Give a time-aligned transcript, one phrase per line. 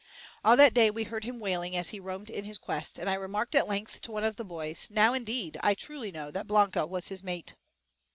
[0.43, 3.13] All that day we heard him wailing as he roamed in his quest, and I
[3.13, 6.87] remarked at length to one of the boys, "Now, indeed, I truly know that Blanca
[6.87, 7.53] was his mate."